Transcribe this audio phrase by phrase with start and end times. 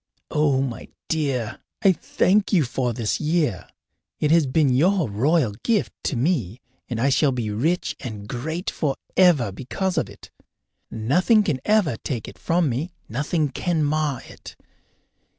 [0.31, 3.67] Oh, my dear, I thank you for this year!
[4.19, 8.71] It has been your royal gift to me, and I shall be rich and great
[8.71, 10.31] forever because of it.
[10.89, 14.55] Nothing can ever take it from me, nothing can mar it.